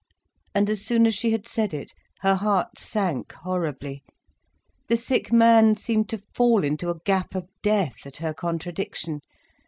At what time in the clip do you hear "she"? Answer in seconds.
1.13-1.29